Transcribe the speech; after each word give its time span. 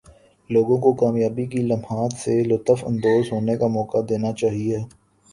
لوگوں 0.49 0.77
کو 0.77 0.91
کامیابی 0.93 1.45
کے 1.45 1.61
لمحات 1.61 2.13
سے 2.19 2.39
لطف 2.43 2.83
اندواز 2.87 3.31
ہونے 3.31 3.57
کا 3.57 3.67
موقع 3.67 3.97
دینا 4.09 4.31
چاہئے 4.33 4.79